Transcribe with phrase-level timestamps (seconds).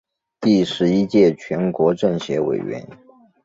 [0.39, 2.83] 第十一届全国政协委员。